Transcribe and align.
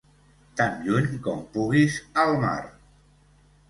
Tan 0.61 0.79
lluny 0.85 1.13
com 1.29 1.45
puguis 1.53 2.01
al 2.27 2.37
mar. 2.43 2.61